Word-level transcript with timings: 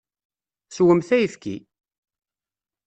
Swemt 0.75 1.09
ayefki! 1.17 1.55